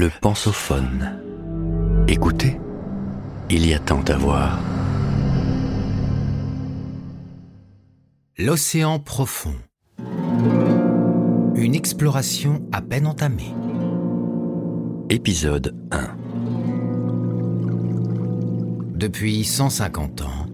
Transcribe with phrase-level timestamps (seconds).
[0.00, 1.20] Le pensophone.
[2.08, 2.58] Écoutez,
[3.50, 4.58] il y a tant à voir.
[8.38, 9.56] L'océan profond.
[11.54, 13.52] Une exploration à peine entamée.
[15.10, 16.16] Épisode 1.
[18.94, 20.46] Depuis 150 ans,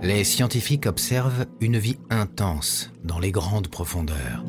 [0.00, 4.42] les scientifiques observent une vie intense dans les grandes profondeurs,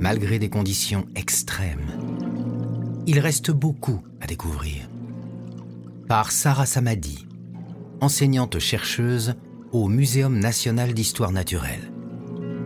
[0.00, 2.09] malgré des conditions extrêmes.
[3.12, 4.88] Il reste beaucoup à découvrir.
[6.06, 7.26] Par Sarah Samadi,
[8.00, 9.34] enseignante chercheuse
[9.72, 11.90] au Muséum national d'histoire naturelle,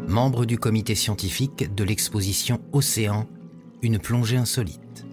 [0.07, 3.27] membre du comité scientifique de l'exposition Océan,
[3.81, 5.07] une plongée insolite.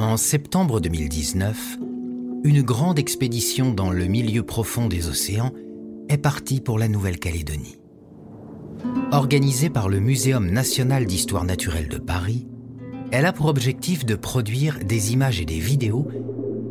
[0.00, 1.78] En septembre 2019,
[2.44, 5.52] une grande expédition dans le milieu profond des océans
[6.08, 7.78] est partie pour la Nouvelle-Calédonie.
[9.10, 12.46] Organisée par le Muséum national d'histoire naturelle de Paris,
[13.10, 16.06] elle a pour objectif de produire des images et des vidéos,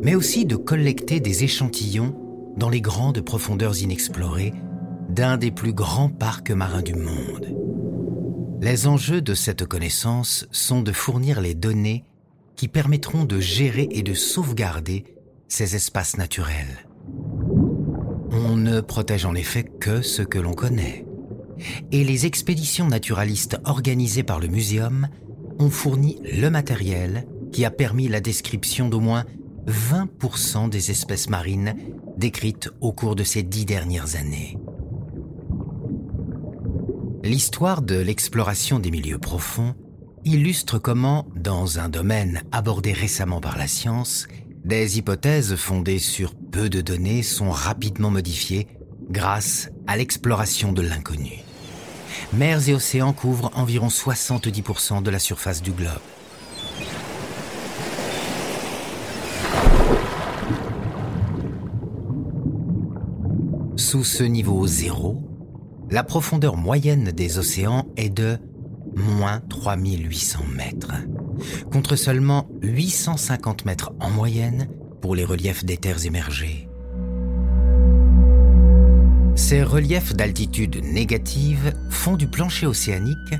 [0.02, 2.16] mais aussi de collecter des échantillons
[2.56, 4.54] dans les grandes profondeurs inexplorées
[5.10, 7.54] d'un des plus grands parcs marins du monde.
[8.60, 12.04] Les enjeux de cette connaissance sont de fournir les données
[12.56, 15.04] qui permettront de gérer et de sauvegarder
[15.48, 16.86] ces espaces naturels.
[18.30, 21.06] On ne protège en effet que ce que l'on connaît.
[21.90, 25.08] Et les expéditions naturalistes organisées par le muséum
[25.58, 29.24] ont fourni le matériel qui a permis la description d'au moins
[29.66, 31.74] 20% des espèces marines
[32.16, 34.58] décrites au cours de ces dix dernières années.
[37.24, 39.74] L'histoire de l'exploration des milieux profonds
[40.24, 44.26] illustre comment, dans un domaine abordé récemment par la science,
[44.68, 48.68] des hypothèses fondées sur peu de données sont rapidement modifiées
[49.10, 51.38] grâce à l'exploration de l'inconnu.
[52.34, 55.88] Mers et océans couvrent environ 70% de la surface du globe.
[63.76, 65.22] Sous ce niveau zéro,
[65.90, 68.36] la profondeur moyenne des océans est de
[68.94, 70.92] moins 3800 mètres,
[71.72, 74.68] contre seulement 850 mètres en moyenne
[75.00, 76.68] pour les reliefs des terres émergées.
[79.34, 83.34] Ces reliefs d'altitude négative font du plancher océanique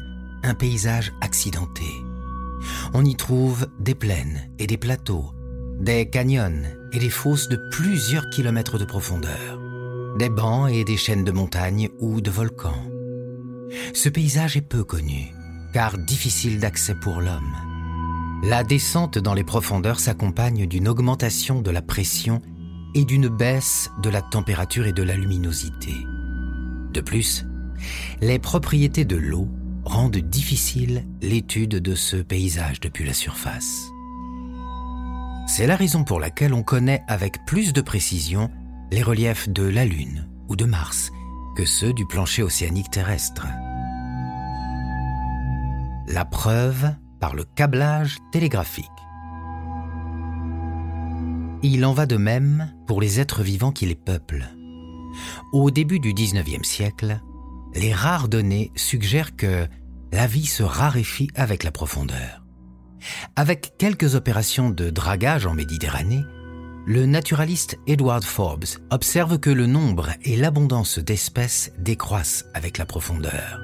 [0.45, 1.85] un paysage accidenté.
[2.95, 5.33] On y trouve des plaines et des plateaux,
[5.81, 9.61] des canyons et des fosses de plusieurs kilomètres de profondeur,
[10.19, 12.83] des bancs et des chaînes de montagnes ou de volcans.
[13.93, 15.33] Ce paysage est peu connu,
[15.73, 17.68] car difficile d'accès pour l'homme.
[18.43, 22.41] La descente dans les profondeurs s'accompagne d'une augmentation de la pression
[22.95, 25.93] et d'une baisse de la température et de la luminosité.
[26.93, 27.45] De plus,
[28.21, 29.49] les propriétés de l'eau
[29.85, 33.91] rendent difficile l'étude de ce paysage depuis la surface.
[35.49, 38.51] C'est la raison pour laquelle on connaît avec plus de précision
[38.93, 41.11] les reliefs de la Lune ou de Mars
[41.57, 43.49] que ceux du plancher océanique terrestre.
[46.07, 48.87] La preuve par le câblage télégraphique.
[51.63, 54.49] Il en va de même pour les êtres vivants qui les peuplent.
[55.53, 57.21] Au début du 19e siècle,
[57.75, 59.67] les rares données suggèrent que
[60.13, 62.45] la vie se raréfie avec la profondeur.
[63.37, 66.25] Avec quelques opérations de dragage en Méditerranée,
[66.87, 73.61] le naturaliste Edward Forbes observe que le nombre et l'abondance d'espèces décroissent avec la profondeur.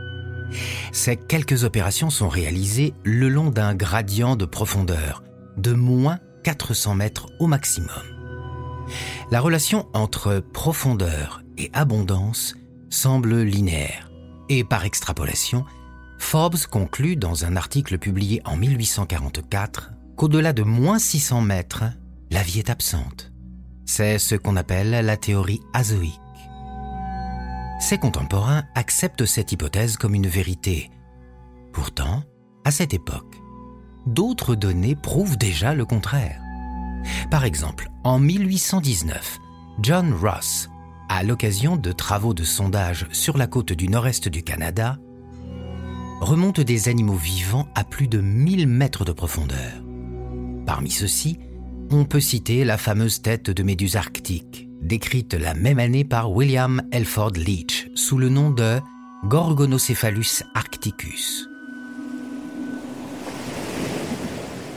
[0.92, 5.22] Ces quelques opérations sont réalisées le long d'un gradient de profondeur
[5.56, 8.02] de moins 400 mètres au maximum.
[9.30, 12.54] La relation entre profondeur et abondance
[12.90, 14.10] semble linéaire
[14.48, 15.64] et par extrapolation,
[16.18, 21.84] Forbes conclut dans un article publié en 1844 qu'au-delà de moins 600 mètres,
[22.30, 23.32] la vie est absente.
[23.86, 26.20] C'est ce qu'on appelle la théorie azoïque.
[27.84, 30.90] Ses contemporains acceptent cette hypothèse comme une vérité.
[31.70, 32.22] Pourtant,
[32.64, 33.36] à cette époque,
[34.06, 36.40] d'autres données prouvent déjà le contraire.
[37.30, 39.38] Par exemple, en 1819,
[39.82, 40.70] John Ross,
[41.10, 44.96] à l'occasion de travaux de sondage sur la côte du nord-est du Canada,
[46.22, 49.84] remonte des animaux vivants à plus de 1000 mètres de profondeur.
[50.64, 51.38] Parmi ceux-ci,
[51.90, 56.82] on peut citer la fameuse tête de méduse arctique, décrite la même année par William
[56.92, 58.78] Elford Leach sous le nom de
[59.24, 61.48] Gorgonocephalus arcticus.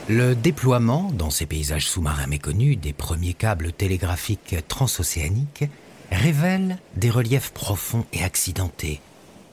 [0.08, 5.64] Le déploiement dans ces paysages sous-marins méconnus des premiers câbles télégraphiques transocéaniques
[6.10, 9.02] révèlent des reliefs profonds et accidentés,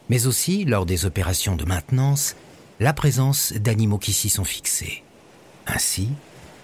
[0.09, 2.37] mais aussi, lors des opérations de maintenance,
[2.79, 5.03] la présence d'animaux qui s'y sont fixés.
[5.67, 6.07] Ainsi,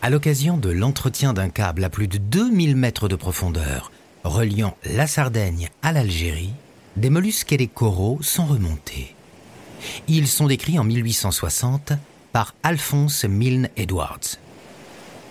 [0.01, 3.91] à l'occasion de l'entretien d'un câble à plus de 2000 mètres de profondeur
[4.23, 6.53] reliant la Sardaigne à l'Algérie,
[6.95, 9.15] des mollusques et des coraux sont remontés.
[10.07, 11.93] Ils sont décrits en 1860
[12.31, 14.37] par Alphonse Milne Edwards.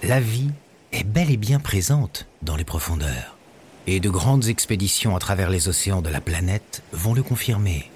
[0.02, 0.50] La vie
[0.92, 3.36] est bel et bien présente dans les profondeurs,
[3.86, 7.90] et de grandes expéditions à travers les océans de la planète vont le confirmer.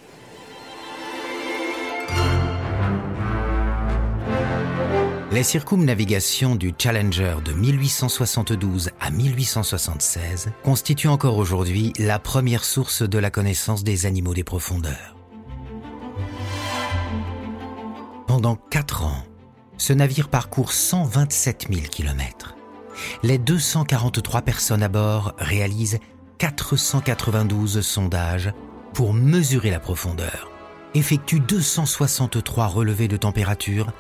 [5.35, 13.19] Les circumnavigations du Challenger de 1872 à 1876 constituent encore aujourd'hui la première source de
[13.19, 15.17] la connaissance des animaux des profondeurs.
[18.29, 19.25] Pendant quatre ans,
[19.77, 22.55] ce navire parcourt 127 000 km.
[23.25, 25.99] Les 243 personnes à bord réalisent
[26.39, 28.53] 492 sondages
[28.93, 30.53] pour mesurer la profondeur,
[30.95, 33.93] effectuent 263 relevés de température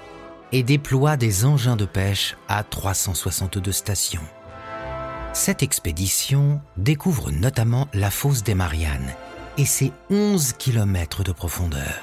[0.54, 4.22] et déploie des engins de pêche à 362 stations.
[5.32, 9.12] Cette expédition découvre notamment la fosse des Mariannes
[9.58, 12.00] et ses 11 km de profondeur.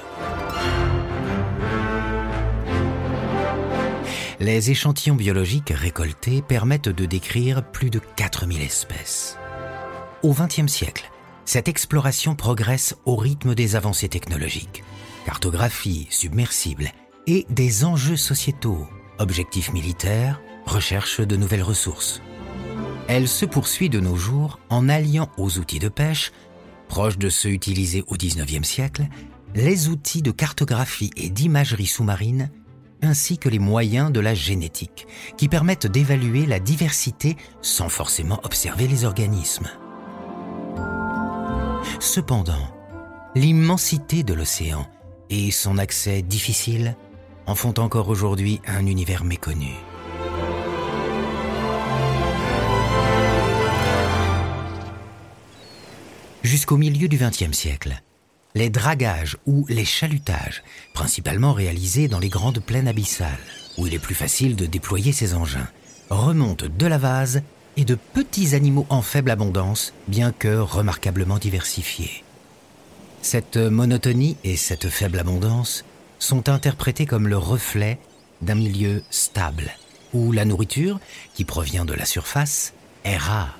[4.38, 9.38] Les échantillons biologiques récoltés permettent de décrire plus de 4000 espèces.
[10.22, 11.10] Au XXe siècle,
[11.46, 14.84] cette exploration progresse au rythme des avancées technologiques.
[15.24, 16.92] Cartographie submersible,
[17.26, 18.86] et des enjeux sociétaux,
[19.18, 22.20] objectifs militaires, recherche de nouvelles ressources.
[23.08, 26.32] Elle se poursuit de nos jours en alliant aux outils de pêche,
[26.88, 29.06] proches de ceux utilisés au XIXe siècle,
[29.54, 32.50] les outils de cartographie et d'imagerie sous-marine,
[33.02, 38.86] ainsi que les moyens de la génétique, qui permettent d'évaluer la diversité sans forcément observer
[38.86, 39.68] les organismes.
[42.00, 42.68] Cependant,
[43.34, 44.86] l'immensité de l'océan
[45.30, 46.96] et son accès difficile
[47.46, 49.74] en font encore aujourd'hui un univers méconnu.
[56.42, 58.02] Jusqu'au milieu du XXe siècle,
[58.54, 60.62] les dragages ou les chalutages,
[60.92, 63.38] principalement réalisés dans les grandes plaines abyssales,
[63.78, 65.68] où il est plus facile de déployer ces engins,
[66.10, 67.42] remontent de la vase
[67.76, 72.22] et de petits animaux en faible abondance, bien que remarquablement diversifiés.
[73.22, 75.84] Cette monotonie et cette faible abondance
[76.22, 77.98] sont interprétés comme le reflet
[78.42, 79.72] d'un milieu stable,
[80.12, 81.00] où la nourriture,
[81.34, 82.74] qui provient de la surface,
[83.04, 83.58] est rare.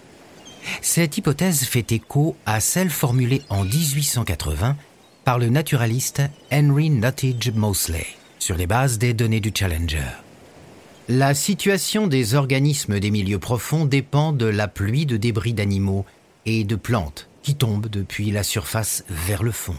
[0.81, 4.77] Cette hypothèse fait écho à celle formulée en 1880
[5.25, 6.23] par le naturaliste
[6.53, 8.07] Henry Nuttage Mosley
[8.39, 10.13] sur les bases des données du Challenger.
[11.09, 16.07] La situation des organismes des milieux profonds dépend de la pluie de débris d'animaux
[16.47, 19.75] et de plantes qui tombent depuis la surface vers le fond.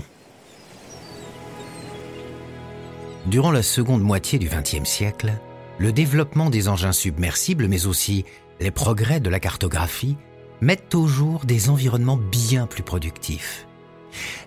[3.25, 5.33] Durant la seconde moitié du XXe siècle,
[5.77, 8.25] le développement des engins submersibles, mais aussi
[8.59, 10.17] les progrès de la cartographie,
[10.61, 13.67] mettent au jour des environnements bien plus productifs.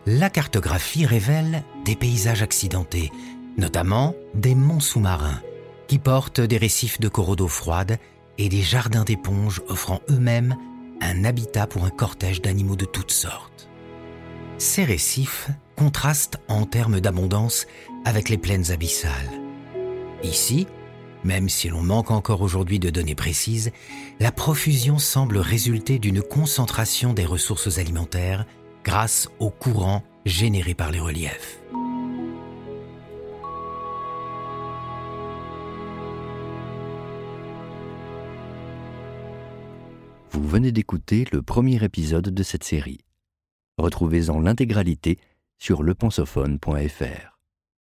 [0.07, 3.11] La cartographie révèle des paysages accidentés,
[3.57, 5.41] notamment des monts sous-marins,
[5.89, 7.99] qui portent des récifs de coraux d'eau froide
[8.39, 10.57] et des jardins d'éponges offrant eux-mêmes
[11.01, 13.69] un habitat pour un cortège d'animaux de toutes sortes.
[14.59, 17.67] Ces récifs contrastent en termes d'abondance
[18.05, 19.31] avec les plaines abyssales.
[20.23, 20.67] Ici,
[21.23, 23.73] même si l'on manque encore aujourd'hui de données précises,
[24.21, 28.47] la profusion semble résulter d'une concentration des ressources alimentaires
[28.85, 31.61] grâce aux courants générés par les reliefs.
[40.31, 43.01] Vous venez d'écouter le premier épisode de cette série.
[43.79, 45.19] Retrouvez-en l'intégralité
[45.59, 47.36] sur lepensophone.fr.